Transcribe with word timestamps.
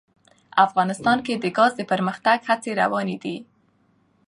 افغانستان 0.65 1.17
کې 1.25 1.33
د 1.43 1.45
ګاز 1.57 1.71
د 1.77 1.81
پرمختګ 1.91 2.37
هڅې 2.49 2.71
روانې 2.81 3.17
دي. 3.23 3.35